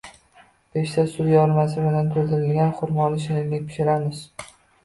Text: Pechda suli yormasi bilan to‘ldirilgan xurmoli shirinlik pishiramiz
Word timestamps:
Pechda 0.77 1.03
suli 1.11 1.35
yormasi 1.35 1.83
bilan 1.87 2.09
to‘ldirilgan 2.15 2.73
xurmoli 2.81 3.23
shirinlik 3.27 3.69
pishiramiz 3.71 4.27